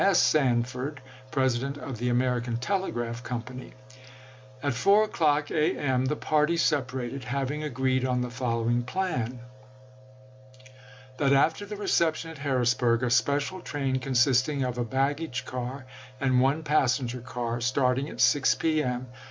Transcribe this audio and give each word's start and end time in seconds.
S. 0.01 0.19
Sanford, 0.19 0.99
President 1.29 1.77
of 1.77 1.99
the 1.99 2.09
American 2.09 2.57
Telegraph 2.57 3.21
Company. 3.21 3.71
At 4.63 4.73
4 4.73 5.03
o'clock 5.03 5.45
judd 5.45 5.55
to 5.55 5.77
a. 5.77 5.77
m. 5.77 6.05
the 6.05 6.15
party 6.15 6.57
separated, 6.57 7.23
having 7.23 7.61
agreed 7.63 8.03
on 8.03 8.21
the 8.21 8.31
following 8.31 8.81
plan: 8.81 9.39
that 11.19 11.33
after 11.33 11.67
the 11.67 11.75
reception 11.77 12.31
at 12.31 12.39
Harris 12.39 12.73
burg, 12.73 13.03
a 13.03 13.11
special 13.11 13.61
train 13.61 13.99
consisting 13.99 14.63
of 14.63 14.79
a 14.79 14.83
baggage 14.83 15.45
car 15.45 15.85
and 16.19 16.41
one 16.41 16.63
passenger 16.63 17.21
car, 17.21 17.61
starting 17.61 18.09
at 18.09 18.19
6 18.19 18.55
p. 18.55 18.81
m. 18.81 19.05